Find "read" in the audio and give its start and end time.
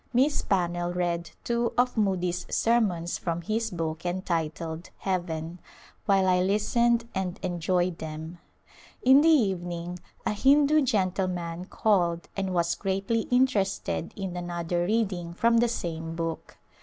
0.95-1.29